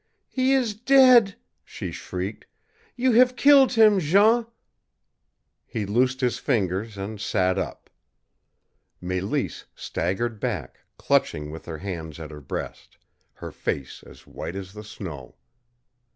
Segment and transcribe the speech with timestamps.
[0.29, 2.47] "He is dead!" she shrieked.
[2.95, 4.47] "You have killed him, Jean!"
[5.67, 7.87] He loosed his fingers and sat up.
[8.99, 12.97] Mélisse staggered back, clutching with her hands at her breast,
[13.33, 15.35] her face as white as the snow.